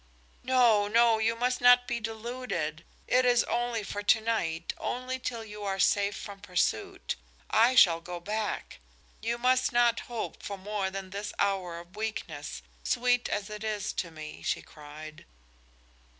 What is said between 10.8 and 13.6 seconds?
than this hour of weakness, sweet as